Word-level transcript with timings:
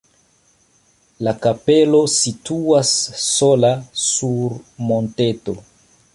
La 1.27 1.33
kapelo 1.43 1.99
situas 2.15 2.95
sola 3.27 3.71
sur 4.09 4.59
monteto. 4.91 5.59